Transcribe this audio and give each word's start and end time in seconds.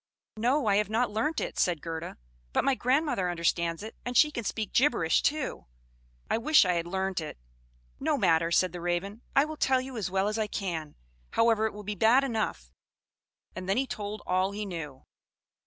"No, 0.37 0.65
I 0.65 0.77
have 0.77 0.89
not 0.89 1.11
learnt 1.11 1.39
it," 1.39 1.59
said 1.59 1.79
Gerda; 1.79 2.17
"but 2.53 2.63
my 2.65 2.73
grandmother 2.73 3.29
understands 3.29 3.83
it, 3.83 3.95
and 4.03 4.17
she 4.17 4.31
can 4.31 4.43
speak 4.43 4.73
gibberish 4.73 5.21
too. 5.21 5.67
I 6.27 6.39
wish 6.39 6.65
I 6.65 6.73
had 6.73 6.87
learnt 6.87 7.21
it." 7.21 7.37
"No 7.99 8.17
matter," 8.17 8.49
said 8.49 8.71
the 8.71 8.81
Raven; 8.81 9.21
"I 9.35 9.45
will 9.45 9.57
tell 9.57 9.79
you 9.79 9.97
as 9.97 10.09
well 10.09 10.27
as 10.27 10.39
I 10.39 10.47
can; 10.47 10.95
however, 11.33 11.67
it 11.67 11.73
will 11.73 11.83
be 11.83 11.93
bad 11.93 12.23
enough." 12.23 12.71
And 13.55 13.69
then 13.69 13.77
he 13.77 13.85
told 13.85 14.23
all 14.25 14.53
he 14.53 14.65
knew. 14.65 15.05